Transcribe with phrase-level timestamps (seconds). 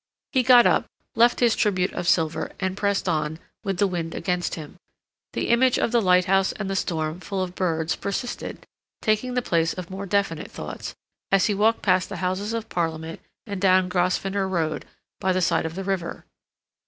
[0.33, 4.55] He got up, left his tribute of silver, and pressed on, with the wind against
[4.55, 4.77] him.
[5.33, 8.65] The image of the lighthouse and the storm full of birds persisted,
[9.03, 10.95] taking the place of more definite thoughts,
[11.31, 14.85] as he walked past the Houses of Parliament and down Grosvenor Road,
[15.19, 16.25] by the side of the river.